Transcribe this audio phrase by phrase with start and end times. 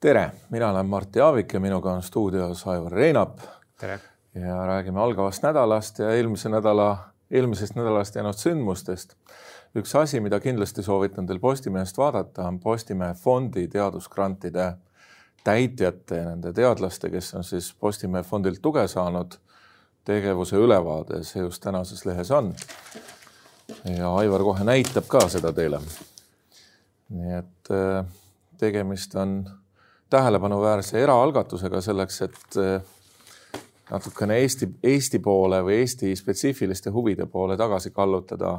[0.00, 3.38] tere, mina olen Martti Aavik ja minuga on stuudios Aivar Reinap.
[3.80, 4.00] tere!
[4.34, 6.98] ja räägime algavast nädalast ja eelmise nädala,
[7.30, 9.16] eelmisest nädalast jäänud sündmustest.
[9.74, 14.72] üks asi, mida kindlasti soovitan teil Postimehest vaadata, on Postimehe fondi teadusgrantide
[15.44, 19.34] täitjate ja nende teadlaste, kes on siis Postimehe fondilt tuge saanud,
[20.04, 22.54] tegevuse ülevaade, see just tänases lehes on.
[23.84, 25.80] Ja Aivar kohe näitab ka seda teile.
[27.08, 28.04] nii et äh,
[28.60, 29.50] tegemist on
[30.10, 32.82] tähelepanuväärse eraalgatusega selleks, et äh,
[33.90, 38.58] natukene Eesti, Eesti poole või Eesti spetsiifiliste huvide poole tagasi kallutada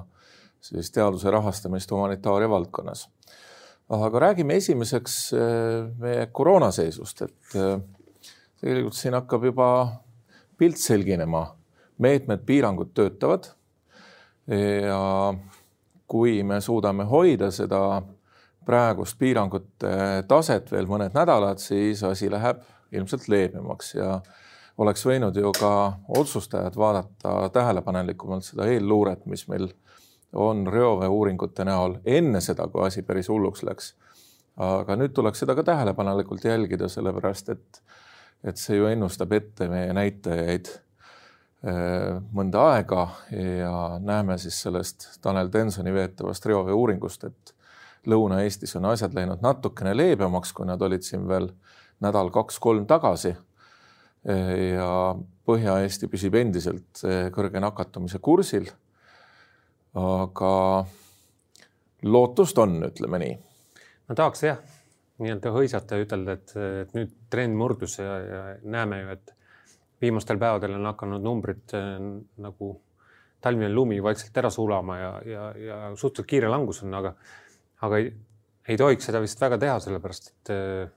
[0.61, 3.07] siis teaduse rahastamist humanitaaria valdkonnas.
[3.89, 5.39] aga räägime esimeseks äh,
[5.97, 7.57] meie koroonaseisust, et
[8.61, 9.69] tegelikult siin hakkab juba
[10.57, 11.55] pilt selginema.
[11.99, 13.49] meetmed, piirangud töötavad.
[14.49, 15.33] Ja
[16.09, 18.01] kui me suudame hoida seda
[18.65, 19.93] praegust piirangute
[20.27, 22.61] taset veel mõned nädalad, siis asi läheb
[22.91, 24.19] ilmselt leebemaks ja
[24.79, 25.71] oleks võinud ju ka
[26.17, 29.69] otsustajad vaadata tähelepanelikumalt seda eelluuret, mis meil
[30.33, 33.93] on reoveeuuringute näol enne seda, kui asi päris hulluks läks.
[34.59, 37.81] aga nüüd tuleks seda ka tähelepanelikult jälgida, sellepärast et,
[38.43, 40.67] et see ju ennustab ette meie näitajaid
[41.59, 43.01] mõnda aega
[43.35, 47.53] ja näeme siis sellest Tanel Tensoni veetavast reoveeuuringust, et
[48.07, 51.49] Lõuna-Eestis on asjad läinud natukene leebemaks, kui nad olid siin veel
[51.99, 53.33] nädal-kaks-kolm tagasi
[54.23, 54.91] ja
[55.49, 57.03] Põhja-Eesti püsib endiselt
[57.35, 58.69] kõrge nakatumise kursil.
[59.99, 60.85] aga
[62.03, 63.37] lootust on, ütleme nii.
[64.07, 64.59] no tahaks jah,
[65.19, 66.53] nii-öelda hõisata ja ütelda, et,
[66.83, 69.33] et nüüd trend murdus ja, ja näeme ju, et
[70.01, 71.97] viimastel päevadel on hakanud numbrid äh,
[72.37, 72.71] nagu
[73.41, 77.13] talvine lumi vaikselt ära sulama ja, ja, ja suhteliselt kiire langus on, aga,
[77.87, 78.09] aga ei,
[78.67, 80.95] ei tohiks seda vist väga teha, sellepärast et äh,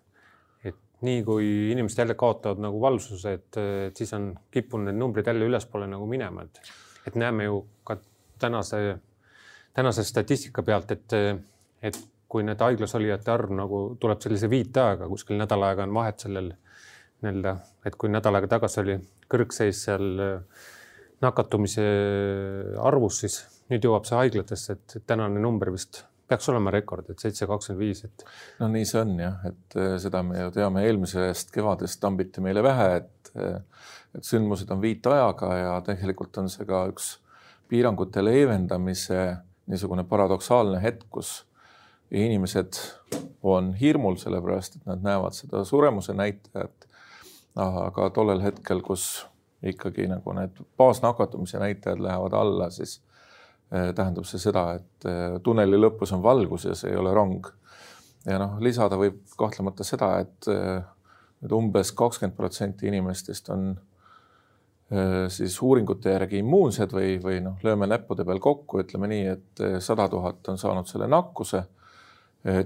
[1.02, 3.58] nii kui inimesed jälle kaotavad nagu valvsuse, et,
[3.88, 6.60] et siis on kippunud need numbrid jälle ülespoole nagu minema, et,
[7.06, 7.96] et näeme ju ka
[8.38, 8.98] tänase,
[9.74, 11.16] tänase statistika pealt, et,
[11.82, 11.98] et
[12.28, 16.52] kui need haiglas olijate arv nagu tuleb sellise viiteaega, kuskil nädal aega on vahet sellel
[17.22, 17.56] nii-öelda,
[17.86, 18.96] et kui nädal aega tagasi oli
[19.30, 20.22] kõrgseis seal
[21.22, 21.84] nakatumise
[22.82, 26.02] arvus, siis nüüd jõuab see haiglatesse, et tänane number vist
[26.32, 28.24] peaks olema rekord, et seitse kakskümmend viis, et.
[28.60, 32.64] no nii see on jah, et äh, seda me ju teame eelmisest kevadest tambiti meile
[32.64, 37.16] pähe, et, äh, et sündmused on viitajaga ja tegelikult on see ka üks
[37.72, 39.22] piirangute leevendamise
[39.72, 41.42] niisugune paradoksaalne hetk, kus
[42.12, 42.76] inimesed
[43.48, 46.88] on hirmul, sellepärast et nad näevad seda suremuse näitajat.
[47.56, 49.26] Aga tollel hetkel, kus
[49.62, 53.00] ikkagi nagu need baasnakatumise näitajad lähevad alla, siis
[53.72, 57.46] Äh, tähendab see seda, et äh, tunneli lõpus on valgus ja see ei ole rong.
[58.26, 60.82] ja noh, lisada võib kahtlemata seda, et äh,
[61.42, 63.72] nüüd umbes kakskümmend protsenti inimestest on
[65.32, 70.04] siis uuringute järgi immuunsed või, või noh, lööme näppude peal kokku, ütleme nii, et sada
[70.12, 71.62] tuhat on saanud selle nakkuse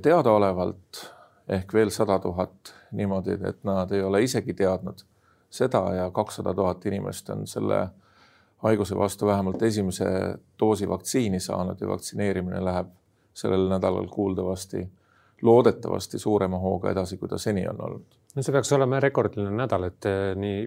[0.03, 1.05] teadaolevalt
[1.49, 5.05] ehk veel sada tuhat niimoodi, et nad ei ole isegi teadnud
[5.51, 7.89] seda ja kakssada tuhat inimest on selle
[8.65, 10.07] haiguse vastu vähemalt esimese
[10.61, 12.89] doosi vaktsiini saanud ja vaktsineerimine läheb
[13.37, 14.89] sellel nädalal kuuldavasti,
[15.43, 18.21] loodetavasti suurema hooga edasi, kui ta seni on olnud.
[18.37, 20.63] no see peaks olema rekordiline nädal, et eh, nii,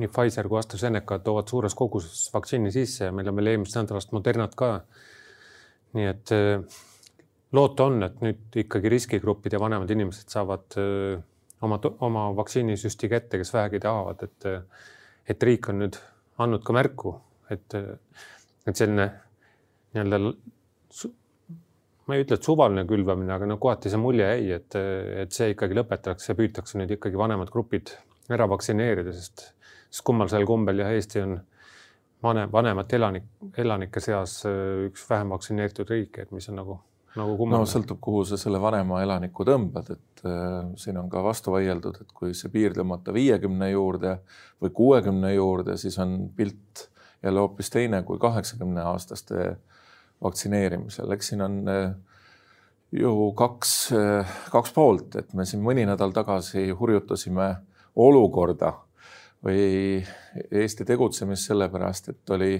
[0.00, 4.16] nii Pfizer kui AstraZeneca toovad suures koguses vaktsiini sisse ja meil on veel eelmisest nädalast
[4.16, 4.72] Modernat ka.
[5.92, 6.82] nii et eh,
[7.54, 11.18] loota on, et nüüd ikkagi riskigruppid ja vanemad inimesed saavad eh,
[11.64, 14.48] oma, oma vaktsiinisüsti kätte, kes vähegi tahavad, et,
[15.30, 15.98] et riik on nüüd
[16.42, 17.14] andnud ka märku,
[17.54, 17.76] et,
[18.66, 19.06] et selline
[19.94, 20.18] nii-öelda,
[22.04, 24.78] ma ei ütle, et suvaline külvamine, aga no kohati see mulje jäi, et,
[25.24, 27.94] et see ikkagi lõpetatakse ja püütakse nüüd ikkagi vanemad grupid
[28.32, 29.50] ära vaktsineerida, sest,
[29.88, 31.38] sest kummalisel kombel jah, Eesti on
[32.24, 36.80] vanem, vanemate elanik, elanike seas üks vähem vaktsineeritud riike, et mis on nagu
[37.18, 37.62] nagu kummaline.
[37.62, 42.00] no sõltub, kuhu sa selle vanema elaniku tõmbad, et äh, siin on ka vastu vaieldud,
[42.02, 44.18] et kui see piir tõmmata viiekümne juurde
[44.62, 46.88] või kuuekümne juurde, siis on pilt
[47.24, 49.54] jälle hoopis teine kui kaheksakümne aastaste
[50.24, 51.94] vaktsineerimisel, eks siin on äh,
[52.94, 57.54] ju kaks äh,, kaks poolt, et me siin mõni nädal tagasi hurjutasime
[57.96, 58.72] olukorda
[59.44, 60.04] või
[60.50, 62.54] Eesti tegutsemist sellepärast, et oli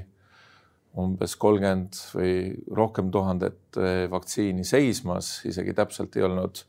[1.01, 2.35] umbes kolmkümmend või
[2.75, 6.63] rohkem tuhandet eh, vaktsiini seismas, isegi täpselt ei olnud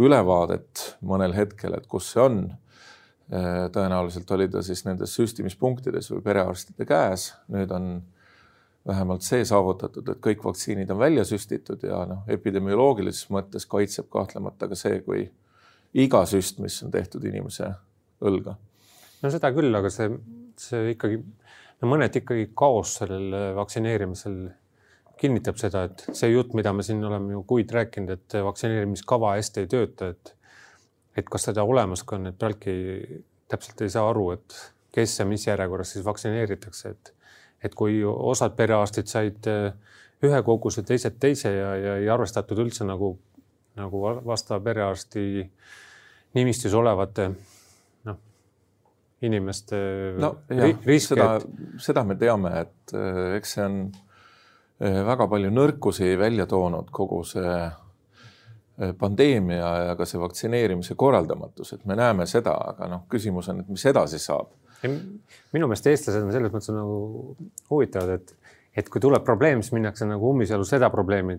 [0.00, 2.40] ülevaadet mõnel hetkel, et kus see on.
[3.30, 7.94] Eh, tõenäoliselt oli ta siis nendes süstimispunktides või perearstide käes, nüüd on
[8.84, 14.68] vähemalt see saavutatud, et kõik vaktsiinid on välja süstitud ja noh, epidemioloogilises mõttes kaitseb kahtlemata
[14.68, 15.24] ka see, kui
[16.04, 17.70] iga süst, mis on tehtud inimese
[18.24, 18.58] õlga.
[19.22, 20.10] no seda küll, aga see,
[20.60, 21.22] see ikkagi,
[21.84, 24.38] no mõneti ikkagi kaos sellel vaktsineerimisel
[25.20, 29.64] kinnitab seda, et see jutt, mida me siin oleme ju kuid rääkinud, et vaktsineerimiskava hästi
[29.64, 30.34] ei tööta, et
[31.14, 32.72] et kas seda olemas ka on, et pealtki
[33.48, 34.56] täpselt ei saa aru, et
[34.94, 37.12] kes ja mis järjekorras siis vaktsineeritakse, et
[37.64, 39.76] et kui osad perearstid said äh,
[40.24, 43.14] ühe koguse, teised teise ja, ja ei arvestatud üldse nagu,
[43.78, 45.44] nagu vastava perearsti
[46.34, 47.30] nimistus olevate
[49.24, 49.78] inimeste
[50.20, 51.14] no, jah, riske.
[51.14, 51.28] seda,
[51.82, 57.22] seda me teame, et äh, eks see on äh, väga palju nõrkusi välja toonud kogu
[57.28, 57.56] see
[58.98, 63.68] pandeemia ja ka see vaktsineerimise korraldamatus, et me näeme seda, aga noh, küsimus on, et
[63.70, 64.50] mis edasi saab
[64.88, 66.96] minu meelest eestlased on selles mõttes nagu
[67.70, 68.34] huvitavad, et,
[68.76, 71.38] et kui tuleb probleem, siis minnakse nagu ummisjalu seda probleemi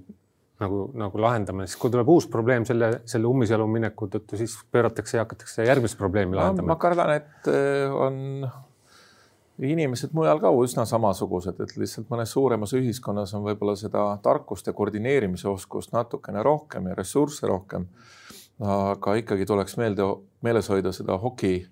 [0.61, 5.17] nagu, nagu lahendama, siis kui tuleb uus probleem selle, selle ummisjalu mineku tõttu, siis pööratakse
[5.17, 6.73] ja hakatakse järgmist probleemi lahendama.
[6.73, 8.47] ma kardan, et äh, on
[9.63, 14.73] inimesed mujal ka üsna samasugused, et lihtsalt mõnes suuremas ühiskonnas on võib-olla seda tarkust ja
[14.75, 17.87] koordineerimise oskust natukene rohkem ja ressursse rohkem.
[18.59, 20.03] aga ikkagi tuleks meelde,
[20.43, 21.65] meeles hoida seda hoki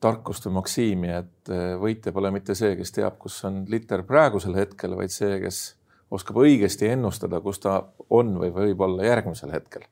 [0.00, 4.56] tarkust või maksiimi, et eh, võitja pole mitte see, kes teab, kus on liter praegusel
[4.56, 5.60] hetkel, vaid see, kes
[6.10, 9.86] oskab õigesti ennustada, kus ta on või võib olla järgmisel hetkel.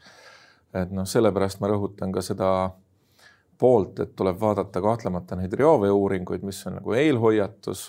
[0.74, 2.48] et noh, sellepärast ma rõhutan ka seda
[3.58, 7.84] poolt, et tuleb vaadata kahtlemata neid reoveeuuringuid, mis on nagu eelhoiatus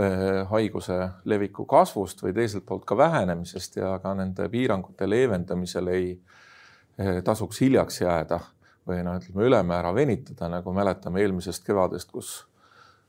[0.00, 6.10] eh, haiguse leviku kasvust või teiselt poolt ka vähenemisest ja ka nende piirangute leevendamisel ei
[6.14, 8.40] eh, tasuks hiljaks jääda
[8.86, 12.46] või noh, ütleme ülemäära venitada, nagu mäletame eelmisest kevadest, kus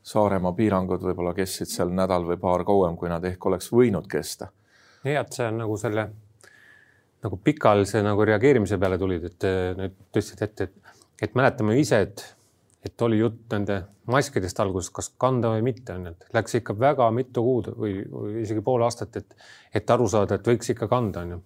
[0.08, 4.48] Saaremaa piirangud võib-olla kestsid seal nädal või paar kauem, kui nad ehk oleks võinud kesta.
[5.04, 6.08] nii et see on nagu selle
[7.22, 9.46] nagu pikaajalise nagu reageerimise peale tulid, et
[9.78, 12.24] nüüd tõstsid ette, et, et mäletame ise, et,
[12.86, 16.76] et oli jutt nende maskidest alguses, kas kanda või mitte, on ju, et läks ikka
[16.78, 19.38] väga mitu kuud või, või isegi pool aastat, et,
[19.74, 21.40] et aru saada, et võiks ikka kanda, on ju.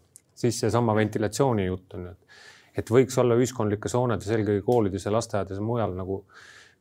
[0.44, 5.10] siis seesama ventilatsiooni jutt on ju, et et võiks olla ühiskondlikes hoonetes, eelkõige koolides ja
[5.12, 6.22] lasteaedades ja mujal nagu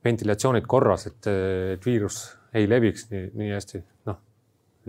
[0.04, 1.30] ventilatsioonid korras, et,
[1.76, 2.22] et viirus
[2.54, 3.82] ei leviks nii, nii hästi.
[4.10, 4.20] noh,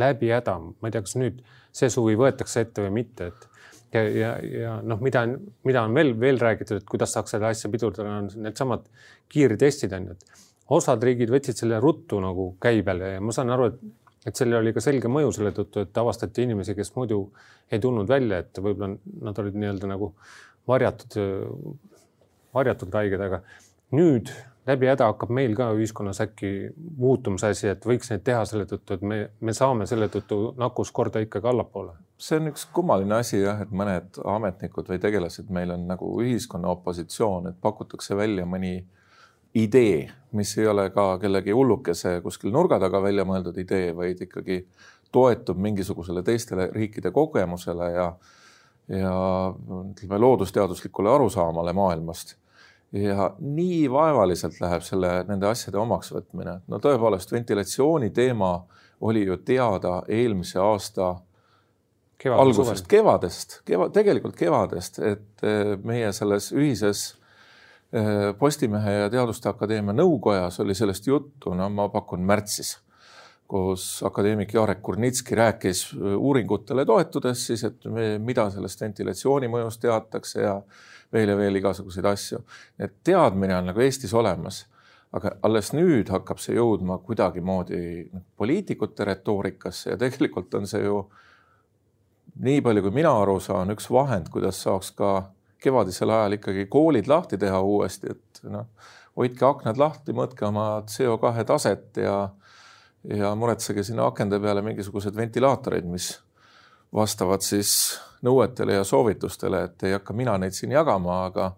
[0.01, 1.41] läbi häda, ma ei tea, kas nüüd
[1.73, 3.49] see suvi võetakse ette või mitte, et
[3.93, 4.31] ja, ja,
[4.61, 5.25] ja noh, mida,
[5.67, 8.87] mida on veel, veel räägitud, et kuidas saaks seda asja pidurdada, on needsamad
[9.31, 13.69] kiirtestid on ju, et osad riigid võtsid selle ruttu nagu käibele ja ma saan aru,
[13.71, 13.83] et
[14.23, 17.25] et sellel oli ka selge mõju selle tõttu, et avastati inimesi, kes muidu
[17.71, 18.95] ei tulnud välja, et võib-olla
[19.27, 20.13] nad olid nii-öelda nagu
[20.69, 21.17] varjatud,
[22.55, 23.41] varjatud haiged, aga
[23.93, 24.31] nüüd
[24.67, 28.65] läbi häda hakkab meil ka ühiskonnas äkki muutuma see asi, et võiks neid teha selle
[28.69, 31.97] tõttu, et me, me saame selle tõttu nakkuskorda ikkagi allapoole.
[32.17, 36.71] see on üks kummaline asi jah, et mõned ametnikud või tegelased meil on nagu ühiskonna
[36.71, 38.77] opositsioon, et pakutakse välja mõni
[39.53, 44.63] idee, mis ei ole ka kellegi hullukese kuskil nurga taga välja mõeldud idee, vaid ikkagi
[45.13, 48.13] toetub mingisugusele teistele riikide kogemusele ja
[48.91, 49.11] ja
[49.93, 52.35] ütleme loodusteaduslikule arusaamale maailmast.
[52.93, 56.59] Ja nii vaevaliselt läheb selle, nende asjade omaksvõtmine.
[56.67, 58.55] no tõepoolest, ventilatsiooni teema
[59.01, 61.15] oli ju teada eelmise aasta
[62.23, 67.01] Kevade, algusest, kevadest, keva, tegelikult kevadest, et eh, meie selles ühises
[67.91, 72.77] eh, Postimehe ja Teaduste Akadeemia nõukojas oli sellest juttu, no ma pakun märtsis
[73.53, 79.83] kus akadeemik Jarek Kurnitski rääkis äh, uuringutele toetudes siis, et me, mida sellest ventilatsiooni mõjust
[79.83, 80.55] teatakse ja
[81.13, 82.43] veel ja veel igasuguseid asju.
[82.79, 84.65] et teadmine on nagu Eestis olemas,
[85.13, 91.03] aga alles nüüd hakkab see jõudma kuidagimoodi noh, poliitikute retoorikasse ja tegelikult on see ju
[92.43, 95.13] nii palju, kui mina aru saan, üks vahend, kuidas saaks ka
[95.63, 98.65] kevadisel ajal ikkagi koolid lahti teha uuesti, et noh,
[99.17, 102.17] hoidke aknad lahti, mõõtke oma CO2 taset ja
[103.03, 106.13] ja muretsege sinna akende peale mingisugused ventilaatorid, mis
[106.95, 111.53] vastavad siis nõuetele ja soovitustele, et ei hakka mina neid siin jagama, aga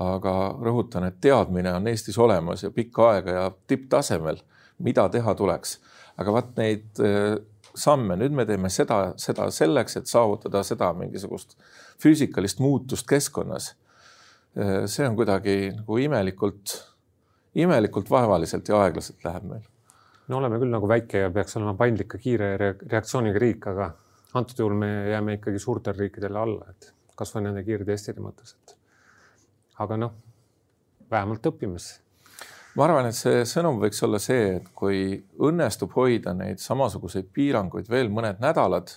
[0.00, 4.40] aga rõhutan, et teadmine on Eestis olemas ja pikka aega ja tipptasemel,
[4.82, 5.78] mida teha tuleks.
[6.18, 7.36] aga vaat neid eh,
[7.74, 11.56] samme, nüüd me teeme seda, seda selleks, et saavutada seda mingisugust
[12.02, 13.74] füüsikalist muutust keskkonnas.
[14.56, 16.74] Eh, see on kuidagi nagu imelikult,
[17.54, 19.64] imelikult vaevaliselt ja aeglaselt läheb meil
[20.28, 23.90] no oleme küll nagu väike ja peaks olema paindlik ja kiire reaktsiooniga riik, aga
[24.34, 28.74] antud juhul me jääme ikkagi suurtele riikidele alla, et kasvõi nende kiirtestide mõttes, et
[29.82, 30.14] aga noh,
[31.10, 32.00] vähemalt siis.
[32.74, 35.00] ma arvan, et see sõnum võiks olla see, et kui
[35.38, 38.96] õnnestub hoida neid samasuguseid piiranguid veel mõned nädalad,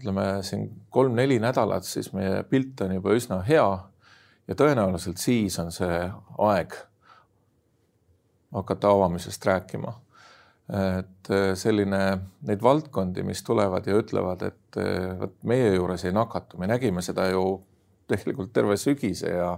[0.00, 3.66] ütleme siin kolm-neli nädalat, siis meie pilt on juba üsna hea
[4.48, 5.98] ja tõenäoliselt siis on see
[6.38, 6.74] aeg
[8.52, 9.92] hakata avamisest rääkima.
[10.72, 11.28] Et
[11.60, 12.00] selline,
[12.48, 14.78] neid valdkondi, mis tulevad ja ütlevad, et
[15.20, 17.42] vot meie juures ei nakatu, me nägime seda ju
[18.08, 19.50] tegelikult terve sügise ja,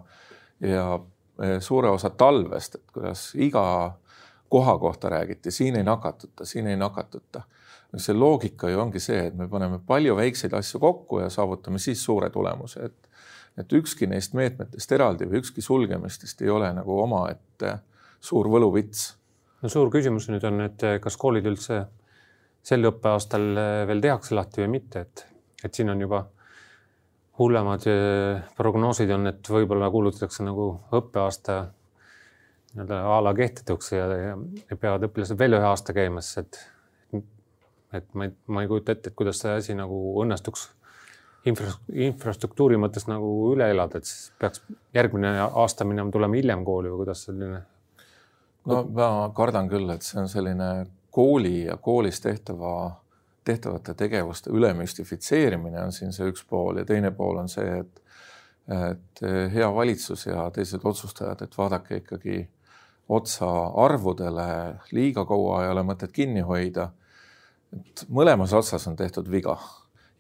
[0.59, 3.64] ja suure osa talvest, et kuidas iga
[4.54, 7.42] koha kohta räägiti, siin ei nakatuta, siin ei nakatuta.
[7.97, 12.04] see loogika ju ongi see, et me paneme palju väikseid asju kokku ja saavutame siis
[12.04, 13.11] suure tulemuse, et
[13.59, 17.76] et ükski neist meetmetest eraldi või ükski sulgemistest ei ole nagu omaette
[18.21, 19.12] suur võluvits.
[19.64, 21.87] No suur küsimus nüüd on, et kas koolid üldse
[22.64, 23.50] sel õppeaastal
[23.88, 25.26] veel tehakse lahti või mitte, et,
[25.64, 26.26] et siin on juba
[27.38, 31.59] hullemad eh, prognoosid on, et võib-olla kuulutatakse nagu õppeaasta
[32.75, 34.37] nii-öelda a la kehtetuks ja, ja,
[34.76, 36.62] peavad õpilased veel ühe aasta käima, siis et
[37.94, 40.64] et ma ei, ma ei kujuta ette, et kuidas see asi nagu õnnestuks
[41.47, 44.64] infra, infrastruktuuri mõttes nagu üle elada, et siis peaks
[44.97, 47.62] järgmine aasta minema, tulema hiljem kooli või kuidas selline?
[48.66, 53.04] No ma kardan küll, et see on selline kooli ja koolis tehtava
[53.44, 58.00] tehtavate tegevuste ülemüstifitseerimine on siin see üks pool ja teine pool on see, et
[58.64, 59.21] et
[59.52, 62.38] hea valitsus ja teised otsustajad, et vaadake ikkagi
[63.12, 63.49] otsa
[63.85, 64.47] arvudele,
[64.92, 66.88] liiga kaua ei ole mõtet kinni hoida.
[67.76, 69.59] et mõlemas otsas on tehtud viga,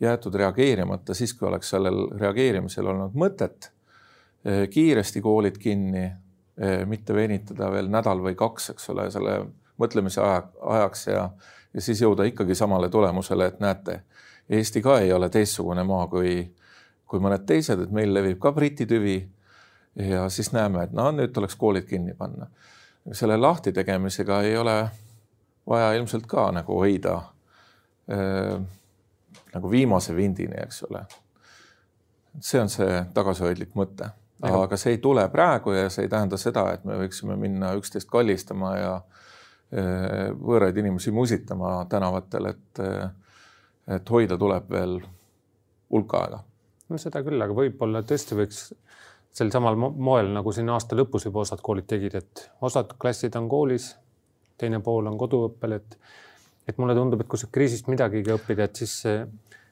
[0.00, 3.70] jäetud reageerimata siis, kui oleks sellel reageerimisel olnud mõtet.
[4.70, 6.12] kiiresti koolid kinni,
[6.86, 9.32] mitte venitada veel nädal või kaks, eks ole, selle
[9.82, 11.24] mõtlemise aja, ajaks ja
[11.74, 14.02] ja siis jõuda ikkagi samale tulemusele, et näete,
[14.50, 16.34] Eesti ka ei ole teistsugune maa kui,
[17.08, 19.16] kui mõned teised, et meil levib ka Briti tüvi.
[19.96, 22.46] ja siis näeme, et no nüüd tuleks koolid kinni panna.
[23.12, 24.88] selle lahti tegemisega ei ole
[25.66, 27.14] vaja ilmselt ka nagu hoida
[28.12, 28.60] äh,
[29.54, 31.04] nagu viimase vindini, eks ole.
[32.40, 34.10] see on see tagasihoidlik mõte,
[34.44, 38.10] aga see ei tule praegu ja see ei tähenda seda, et me võiksime minna üksteist
[38.10, 38.94] kallistama ja
[39.74, 42.80] Eh, võõraid inimesi musitama tänavatel, et,
[43.96, 44.98] et hoida tuleb veel
[45.90, 46.38] hulk aega.
[46.92, 48.60] no seda küll, aga võib-olla tõesti võiks
[49.34, 53.48] sel samal moel nagu siin aasta lõpus juba osad koolid tegid, et osad klassid on
[53.50, 53.88] koolis,
[54.60, 55.98] teine pool on koduõppel, et
[56.68, 59.26] et mulle tundub, et kui sa kriisist midagigi õppida, et siis see,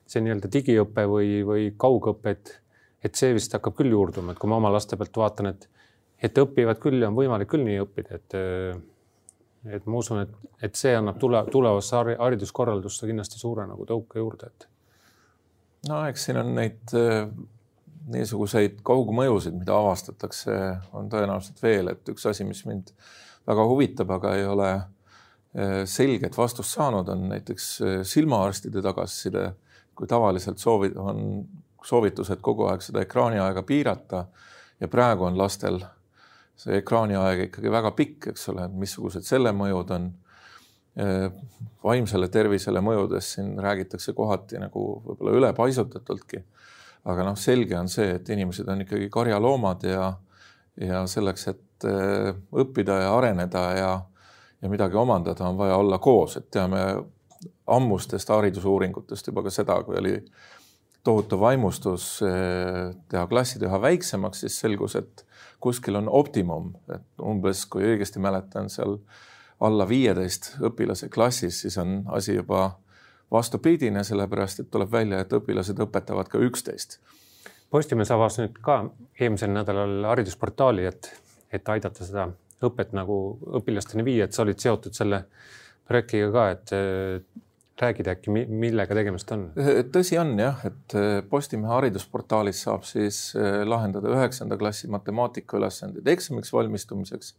[0.07, 2.57] see nii-öelda digiõpe või, või kaugõpe, et,
[3.03, 5.69] et see vist hakkab küll juurduma, et kui ma oma laste pealt vaatan, et,
[6.23, 8.39] et õpivad küll ja on võimalik küll nii õppida, et
[9.71, 10.31] et ma usun, et,
[10.67, 14.67] et see annab tule, tulevasse hariduskorraldusse kindlasti suure nagu tõuke juurde, et.
[15.87, 16.95] no eks siin on neid
[18.13, 20.57] niisuguseid kaugmõjusid, mida avastatakse,
[20.99, 22.91] on tõenäoliselt veel, et üks asi, mis mind
[23.47, 24.73] väga huvitab, aga ei ole
[25.87, 27.69] selget vastust saanud, on näiteks
[28.09, 29.53] silmaarstide tagasiside.
[29.95, 31.45] kui tavaliselt soovid, on
[31.85, 34.27] soovitused kogu aeg seda ekraaniaega piirata
[34.81, 35.81] ja praegu on lastel
[36.63, 40.13] see ekraaniaeg ikkagi väga pikk, eks ole, missugused selle mõjud on.
[41.83, 46.43] vaimsele tervisele mõjudes siin räägitakse kohati nagu võib-olla ülepaisutatultki.
[47.05, 50.13] aga noh, selge on see, et inimesed on ikkagi karjaloomad ja,
[50.77, 51.87] ja selleks, et
[52.53, 53.91] õppida ja areneda ja,
[54.63, 56.85] ja midagi omandada, on vaja olla koos, et teame
[57.67, 60.15] ammustest haridusuuringutest juba ka seda, kui oli
[61.05, 65.25] tohutu vaimustus äh, teha klassid üha väiksemaks, siis selgus, et
[65.63, 68.99] kuskil on optimum, et umbes, kui õigesti mäletan, seal
[69.63, 72.65] alla viieteist õpilase klassis, siis on asi juba
[73.33, 76.99] vastupidine, sellepärast et tuleb välja, et õpilased õpetavad ka üksteist.
[77.73, 78.83] Postimees avas nüüd ka
[79.21, 81.09] eelmisel nädalal haridusportaali, et,
[81.53, 82.27] et aidata seda
[82.63, 83.17] õpet nagu
[83.59, 85.25] õpilasteni viia, et sa olid seotud selle
[85.89, 86.75] projektiga ka, et
[87.81, 89.49] räägid äkki, millega tegemist on?
[89.95, 96.09] tõsi on jah, et äh, Postimehe haridusportaalis saab siis äh, lahendada üheksanda klassi matemaatika ülesandeid
[96.15, 97.35] eksamiks valmistumiseks.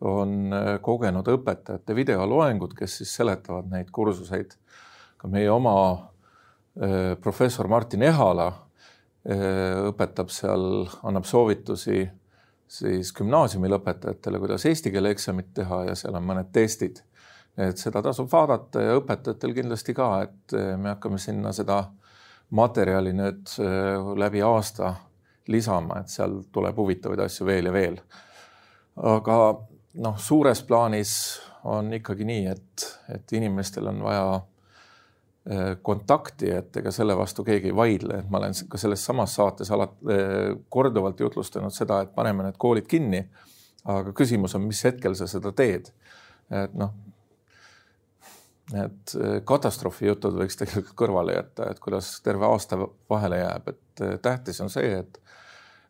[0.00, 4.56] on äh, kogenud õpetajate videoloengud, kes siis seletavad neid kursuseid.
[5.16, 6.12] ka meie oma
[7.24, 8.50] professor Martin Ehala
[9.24, 12.02] õpetab seal, annab soovitusi
[12.68, 17.00] siis gümnaasiumi lõpetajatele, kuidas eesti keele eksamit teha ja seal on mõned testid
[17.56, 21.80] et seda tasub vaadata ja õpetajatel kindlasti ka, et eh, me hakkame sinna seda
[22.56, 24.92] materjali nüüd eh, läbi aasta
[25.52, 28.00] lisama, et seal tuleb huvitavaid asju veel ja veel.
[28.96, 29.38] aga
[30.02, 31.14] noh, suures plaanis
[31.64, 37.72] on ikkagi nii, et, et inimestel on vaja eh, kontakti, et ega selle vastu keegi
[37.72, 40.20] ei vaidle, et ma olen ka selles samas saates alati
[40.68, 43.24] korduvalt jutlustanud seda, et paneme need koolid kinni.
[43.86, 45.92] aga küsimus on, mis hetkel sa seda teed.
[46.50, 46.92] et noh,
[48.72, 49.12] need
[49.46, 52.78] katastroofijutud võiks tegelikult kõrvale jätta, et kuidas terve aasta
[53.10, 55.20] vahele jääb, et tähtis on see, et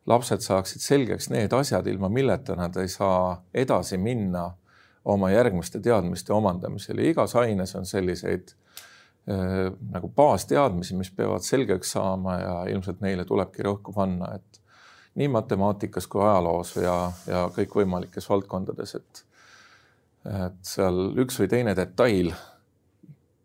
[0.07, 4.51] lapsed saaksid selgeks need asjad, ilma milleta nad ei saa edasi minna
[5.07, 6.99] oma järgmiste teadmiste omandamisel.
[6.99, 8.53] Ja igas aines on selliseid
[9.31, 14.61] äh, nagu baasteadmisi, mis peavad selgeks saama ja ilmselt neile tulebki rõhku panna, et
[15.17, 19.23] nii matemaatikas kui ajaloos ja, ja kõikvõimalikes valdkondades, et
[20.27, 22.33] et seal üks või teine detail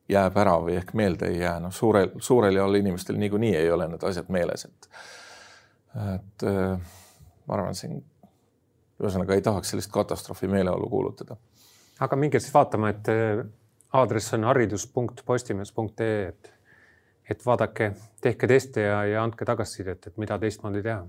[0.09, 3.89] jääb ära või ehk meelde ei jää, noh, suurel, suurel jaol inimestel niikuinii ei ole
[3.89, 4.89] need asjad meeles, et
[5.93, 6.79] et äh,
[7.47, 7.99] ma arvan, siin
[9.03, 11.37] ühesõnaga ei tahaks sellist katastroofi meeleolu kuulutada.
[12.01, 13.45] aga minge siis vaatama, et äh,
[13.93, 16.53] aadress on haridus.postimees.ee, et,
[17.31, 21.05] et vaadake, tehke teste ja, ja andke tagasisidet, et mida teistmoodi teha.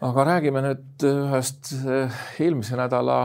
[0.00, 3.20] aga räägime nüüd ühest äh, eelmise nädala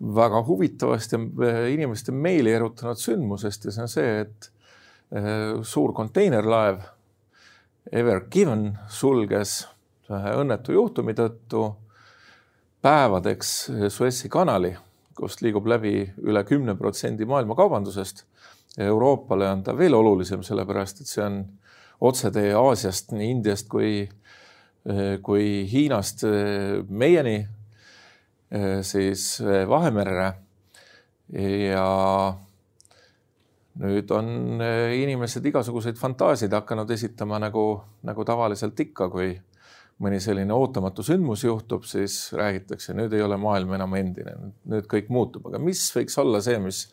[0.00, 1.20] väga huvitavast ja
[1.72, 4.50] inimeste meeli erutanud sündmusest ja see on see, et
[5.64, 6.82] suur konteinerlaev
[7.92, 9.60] Ever Given sulges
[10.10, 11.62] õnnetu juhtumi tõttu
[12.82, 13.52] päevadeks
[13.88, 14.72] Suessi kanali,
[15.16, 18.24] kust liigub läbi üle kümne protsendi maailma kaubandusest.
[18.78, 21.38] Euroopale on ta veel olulisem, sellepärast et see on
[22.04, 24.04] otsetee Aasiast, nii Indiast kui,
[25.22, 26.26] kui Hiinast
[26.90, 27.38] meieni,
[28.86, 30.32] siis Vahemerre.
[31.34, 31.86] ja
[33.82, 37.66] nüüd on eh, inimesed igasuguseid fantaasiaid hakanud esitama nagu,
[38.06, 39.34] nagu tavaliselt ikka, kui
[40.02, 44.36] mõni selline ootamatu sündmus juhtub, siis räägitakse, nüüd ei ole maailm enam endine,
[44.68, 46.86] nüüd kõik muutub, aga mis võiks olla see, mis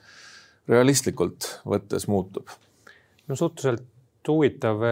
[0.71, 2.51] realistlikult võttes muutub?
[3.27, 3.87] no suhteliselt
[4.27, 4.83] huvitav,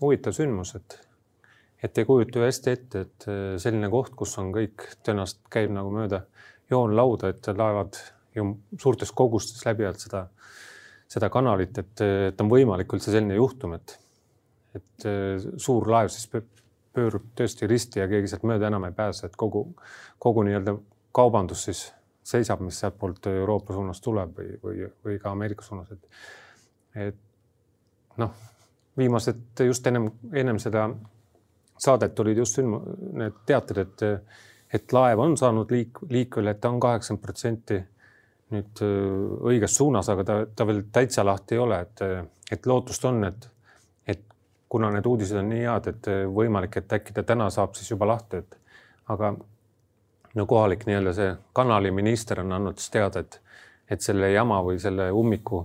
[0.00, 0.98] huvitav sündmus, et,
[1.82, 5.74] et ei kujuta ju hästi ette, et eh, selline koht, kus on kõik, tõenäoliselt käib
[5.74, 6.24] nagu mööda
[6.70, 7.98] joonlauda, et laevad
[8.36, 10.26] ju suurtes kogustes läbivad seda
[11.10, 13.96] seda kanalit, et, et on võimalik üldse selline juhtum, et,
[14.76, 15.06] et
[15.62, 16.26] suur laev siis
[16.96, 19.68] pöörub tõesti risti ja keegi sealt mööda enam ei pääse, et kogu,
[20.22, 20.76] kogu nii-öelda
[21.16, 21.84] kaubandus siis
[22.26, 26.08] seisab, mis sealtpoolt Euroopa suunas tuleb või, või, või ka Ameerika suunas, et,
[27.06, 28.34] et noh,
[28.98, 30.88] viimased just ennem, ennem seda
[31.78, 32.82] saadet olid just sündmu-,
[33.20, 34.06] need teated, et,
[34.74, 37.80] et laev on saanud liik-, liikvele, et ta on kaheksakümmend protsenti
[38.54, 42.04] nüüd äh, õiges suunas, aga ta, ta veel täitsa lahti ei ole, et,
[42.52, 43.48] et lootust on, et,
[44.06, 44.22] et
[44.68, 48.08] kuna need uudised on nii head, et võimalik, et äkki ta täna saab siis juba
[48.12, 48.58] lahti, et
[49.12, 49.34] aga
[50.36, 53.40] no kohalik nii-öelda see kanaliminister on andnud siis teada, et,
[53.90, 55.62] et selle jama või selle ummiku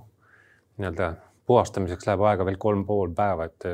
[0.77, 1.11] nii-öelda
[1.47, 3.65] puhastamiseks läheb aega veel kolm pool päeva, et,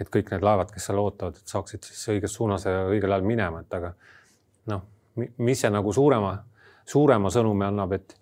[0.00, 3.26] et kõik need laevad, kes seal ootavad, et saaksid siis õiges suunas ja õigel ajal
[3.28, 3.92] minema, et aga
[4.72, 6.32] noh, mis see nagu suurema
[6.88, 8.14] suurema sõnumi annab, et,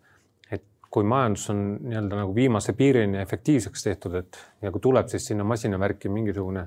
[0.53, 5.31] et kui majandus on nii-öelda nagu viimase piirini efektiivseks tehtud, et ja kui tuleb siis
[5.31, 6.67] sinna masinavärki mingisugune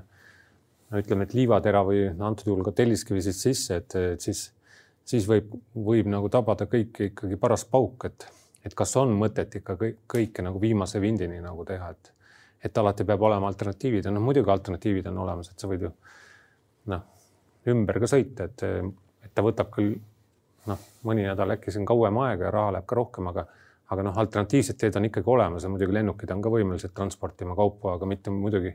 [0.90, 4.46] no ütleme, et liivatera või no, antud juhul ka telliskivi siis sisse, et siis,
[5.04, 8.26] siis võib, võib nagu tabada kõiki ikkagi paras pauk, et,
[8.64, 12.12] et kas on mõtet ikka kõik, kõike nagu viimase vindini nagu teha, et,
[12.64, 15.92] et alati peab olema alternatiivid ja noh, muidugi alternatiivid on olemas, et sa võid ju
[16.92, 17.04] noh,
[17.72, 18.64] ümber ka sõita, et,
[19.24, 19.94] et ta võtab küll
[20.70, 23.46] noh, mõni nädal äkki siin kauem aega ja raha läheb ka rohkem, aga,
[23.92, 27.92] aga noh, alternatiivsed teed on ikkagi olemas ja muidugi lennukid on ka võimelised transportima kaupu,
[27.92, 28.74] aga mitte muidugi.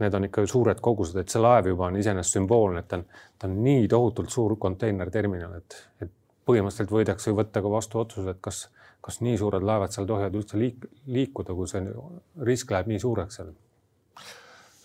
[0.00, 3.04] Need on ikka suured kogused, et see laev juba on iseenesest sümboolne, et ta on,
[3.38, 6.10] ta on nii tohutult suur konteinerterminal, et, et
[6.48, 8.64] põhimõtteliselt võidakse ju võtta ka vastu otsuse, et kas,
[9.00, 11.84] kas nii suured laevad seal tohivad üldse liik, liikuda, kui see
[12.48, 13.52] risk läheb nii suureks seal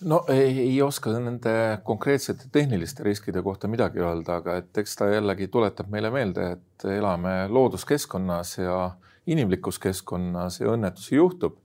[0.06, 5.10] no ei, ei oska nende konkreetsete tehniliste riskide kohta midagi öelda, aga et eks ta
[5.10, 8.78] jällegi tuletab meile meelde, et elame looduskeskkonnas ja
[9.28, 11.58] inimlikus keskkonnas ja õnnetusi juhtub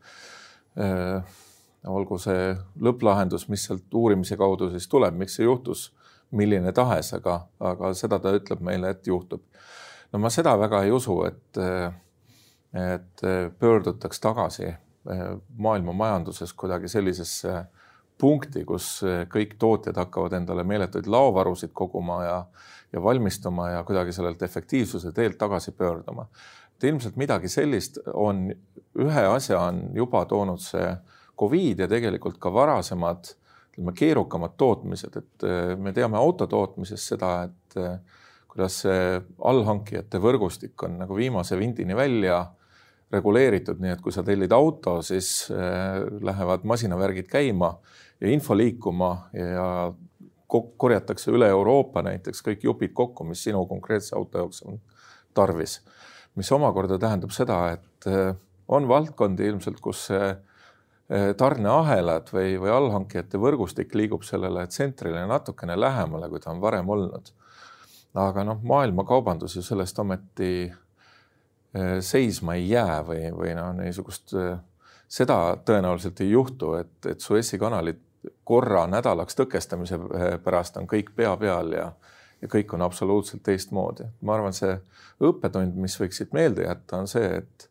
[0.80, 1.40] äh,.
[1.82, 5.88] olgu see lõpplahendus, mis sealt uurimise kaudu siis tuleb, miks see juhtus,
[6.30, 9.42] milline tahes, aga, aga seda ta ütleb meile, et juhtub.
[10.12, 11.60] No ma seda väga ei usu, et,
[12.76, 13.22] et
[13.58, 14.68] pöördutaks tagasi
[15.56, 17.64] maailma majanduses kuidagi sellisesse
[18.22, 22.38] punkti, kus eh, kõik tootjad hakkavad endale meeletuid laovarusid koguma ja,
[22.92, 26.28] ja valmistuma ja kuidagi sellelt efektiivsuse teelt tagasi pöörduma.
[26.76, 28.48] et ilmselt midagi sellist on,
[28.98, 30.88] ühe asja on juba toonud see
[31.38, 33.34] Covid ja tegelikult ka varasemad
[33.72, 38.20] ütleme keerukamad tootmised, et eh, me teame autotootmises seda, et eh,
[38.52, 42.42] kuidas see allhankijate võrgustik on nagu viimase vindini välja
[43.12, 47.74] reguleeritud, nii et kui sa tellid auto, siis lähevad masinavärgid käima
[48.20, 49.66] ja info liikuma ja
[50.52, 54.80] korjatakse üle Euroopa näiteks kõik jupid kokku, mis sinu konkreetse auto jaoks on
[55.34, 55.80] tarvis.
[56.34, 58.34] mis omakorda tähendab seda, et äh,
[58.68, 60.38] on valdkondi ilmselt, kus äh,
[61.36, 67.28] tarneahelad või, või allhankijate võrgustik liigub sellele tsentrile natukene lähemale, kui ta on varem olnud.
[68.14, 74.34] Aga noh, maailmakaubandus ju sellest ometi äh, seisma ei jää või, või noh, niisugust
[75.12, 78.00] seda tõenäoliselt ei juhtu, et, et Suessi kanalit
[78.44, 79.98] korra nädalaks tõkestamise
[80.44, 81.88] pärast on kõik pea peal ja,
[82.42, 84.06] ja kõik on absoluutselt teistmoodi.
[84.20, 84.76] ma arvan, see
[85.22, 87.68] õppetund, mis võiks siit meelde jätta, on see, et,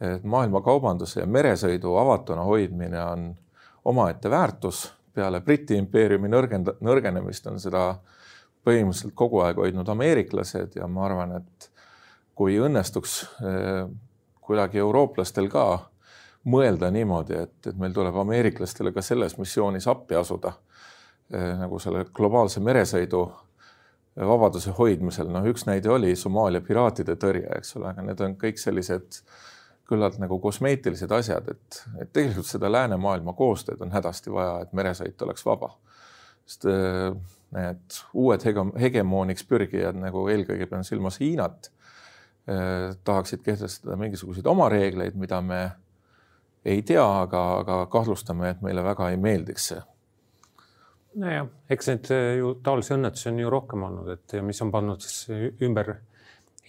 [0.00, 3.30] et maailmakaubanduse ja meresõidu avatuna hoidmine on
[3.84, 4.92] omaette väärtus.
[5.14, 7.86] peale Briti impeeriumi nõrgenda-, nõrgenemist on seda
[8.66, 11.70] põhimõtteliselt kogu aeg hoidnud ameeriklased ja ma arvan, et
[12.36, 13.84] kui õnnestuks eh,
[14.46, 15.66] kuidagi eurooplastel ka
[16.50, 20.52] mõelda niimoodi, et, et meil tuleb ameeriklastele ka selles missioonis appi asuda
[21.32, 23.24] eh, nagu selle globaalse meresõidu
[24.16, 28.60] vabaduse hoidmisel, noh, üks näide oli Somaalia piraatide tõrje, eks ole, aga need on kõik
[28.60, 29.20] sellised
[29.86, 35.22] küllalt nagu kosmeetilised asjad, et, et tegelikult seda läänemaailma koostööd on hädasti vaja, et meresõit
[35.22, 35.74] oleks vaba.
[36.46, 37.12] sest eh,
[37.54, 41.70] need uued hege-, hegemooniks pürgijad nagu eelkõige pean silmas Hiinat
[42.48, 45.60] eh,, tahaksid kehtestada mingisuguseid oma reegleid, mida me
[46.66, 49.84] ei tea, aga, aga kahtlustame, et meile väga ei meeldiks see.
[51.22, 55.04] nojah, eks neid eh, ju taolisi õnnetusi on ju rohkem olnud, et mis on pannud
[55.04, 55.94] siis ümber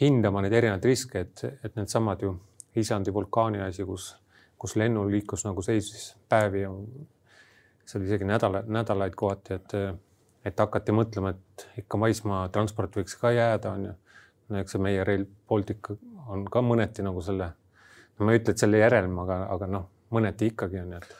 [0.01, 2.35] hindama neid erinevaid riske, et, et needsamad ju
[2.77, 4.11] Islandi vulkaani asi, kus,
[4.57, 6.71] kus lennuliiklus nagu seisis päevi ja
[7.87, 9.75] see oli isegi nädala, nädalaid kohati, et,
[10.47, 13.95] et hakati mõtlema, et ikka maismaatransport võiks ka jääda, on ju.
[14.49, 15.91] no eks see meie Rail Baltic
[16.27, 17.51] on ka mõneti nagu selle
[18.25, 21.17] ma ei ütle, et selle järelm, aga, aga noh, mõneti ikkagi on ju, et.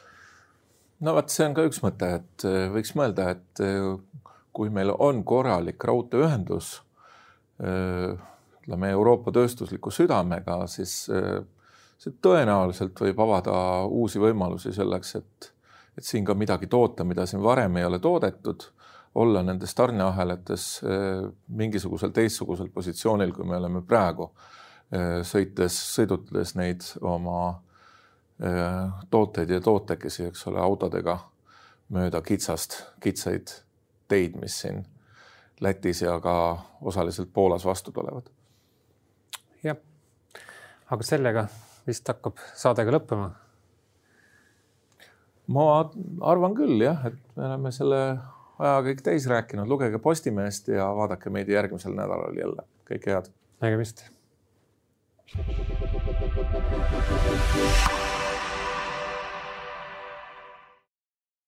[1.06, 4.94] no vot, see on ka üks mõte, et äh, võiks mõelda, et äh, kui meil
[4.94, 6.72] on korralik raudteeühendus
[7.62, 8.16] äh,
[8.62, 13.54] ütleme Euroopa tööstusliku südamega, siis see tõenäoliselt võib avada
[13.88, 15.48] uusi võimalusi selleks, et,
[15.96, 18.66] et siin ka midagi toota, mida siin varem ei ole toodetud,
[19.18, 20.66] olla nendes tarneahelates
[21.48, 24.28] mingisugusel teistsugusel positsioonil, kui me oleme praegu
[24.88, 27.40] Äh, sõites, sõidutades neid oma
[28.40, 31.18] äh, tooteid ja tootekesi, eks ole, autodega
[31.92, 33.52] mööda kitsast, kitsaid
[34.08, 34.86] teid, mis siin
[35.60, 36.38] Lätis ja ka
[36.86, 38.30] osaliselt Poolas vastu tulevad.
[39.66, 39.76] jah,
[40.88, 41.48] aga sellega
[41.88, 43.32] vist hakkab saade ka lõppema.
[45.52, 45.68] ma
[46.32, 48.02] arvan küll jah, et me oleme selle
[48.60, 53.34] aja kõik täis rääkinud, lugege Postimehest ja vaadake meid järgmisel nädalal jälle, kõike head.
[53.62, 54.08] nägemist
[55.28, 55.52] Thank
[57.92, 58.07] you.